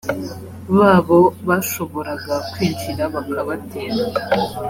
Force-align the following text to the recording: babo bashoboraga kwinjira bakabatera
babo 0.77 1.19
bashoboraga 1.47 2.35
kwinjira 2.51 3.03
bakabatera 3.13 4.03